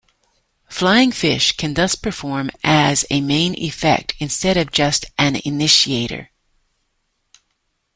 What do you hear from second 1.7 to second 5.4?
thus perform as a main effect instead of just an